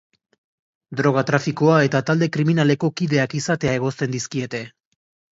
[0.99, 4.63] Droga-trafikoa eta talde kriminaleko kideak izatea egozten dizkiete.